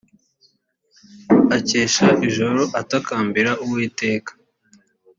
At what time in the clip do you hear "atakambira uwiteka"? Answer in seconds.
2.81-4.31